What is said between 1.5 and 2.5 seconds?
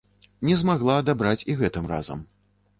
і гэтым разам.